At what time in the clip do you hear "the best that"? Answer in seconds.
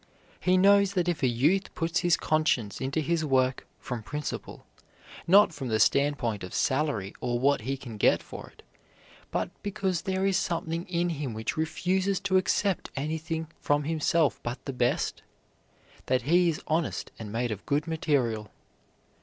14.65-16.23